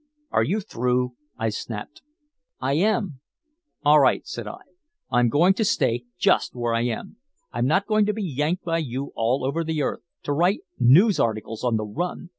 [0.31, 2.01] "Are you through?" I snapped.
[2.59, 3.19] "I am!"
[3.85, 4.57] "All right," said I.
[5.11, 7.17] "I'm going to stay just where I am!
[7.51, 11.19] I'm not going to be yanked by you all over the earth, to write news
[11.19, 12.29] articles on the run!